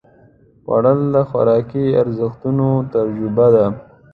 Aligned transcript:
خوړل 0.65 0.99
د 1.15 1.17
خوراکي 1.29 1.83
ارزښتونو 2.01 2.67
تجربه 2.93 3.47
ده 3.55 3.65